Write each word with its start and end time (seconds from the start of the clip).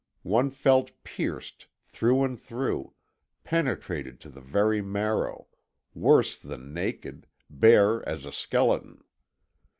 One 0.23 0.49
felt 0.49 0.91
pierced 1.03 1.67
through 1.85 2.23
and 2.23 2.41
through, 2.41 2.95
penetrated 3.43 4.19
to 4.21 4.29
the 4.31 4.41
very 4.41 4.81
marrow, 4.81 5.45
worse 5.93 6.35
than 6.37 6.73
naked, 6.73 7.27
bare 7.51 8.01
as 8.09 8.25
a 8.25 8.31
skeleton. 8.31 9.03